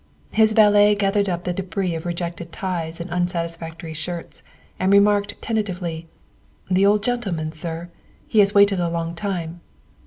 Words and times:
His 0.31 0.53
valet 0.53 0.95
gathered 0.95 1.29
up 1.29 1.43
the 1.43 1.53
debris 1.53 1.93
of 1.93 2.07
rejected 2.07 2.51
ties 2.51 2.99
and 2.99 3.07
unsatisfactory 3.11 3.93
shirts 3.93 4.41
and 4.79 4.91
remarked 4.91 5.39
tenta 5.41 5.61
tively:" 5.63 6.05
The 6.71 6.87
old 6.87 7.03
gentleman, 7.03 7.51
sir? 7.51 7.91
He 8.27 8.39
has 8.39 8.55
waited 8.55 8.79
a 8.79 8.89
long 8.89 9.13
time." 9.13 9.61